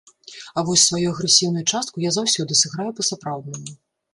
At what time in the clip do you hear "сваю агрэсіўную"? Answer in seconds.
0.89-1.63